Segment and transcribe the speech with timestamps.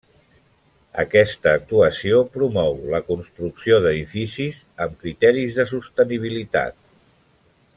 [1.01, 6.83] Aquesta actuació promou la construcció d’edificis amb criteris de sostenibilitat.